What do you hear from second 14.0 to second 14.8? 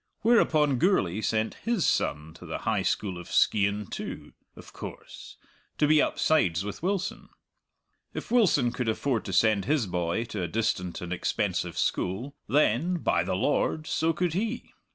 could he!